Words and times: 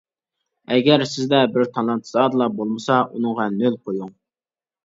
ئەگەر 0.75 1.03
سىزدە 1.11 1.41
بىر 1.57 1.69
تالانت 1.75 2.09
زادىلا 2.13 2.47
بولمىسا 2.57 2.99
ئۇنىڭغا 3.11 3.49
نۆل 3.59 3.81
قويۇڭ. 3.85 4.11